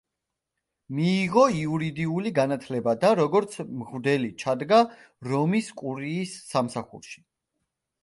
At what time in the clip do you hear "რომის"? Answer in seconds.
5.31-5.73